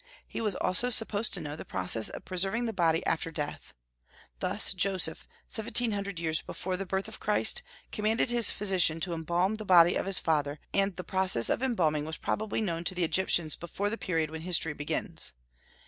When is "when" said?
14.31-14.41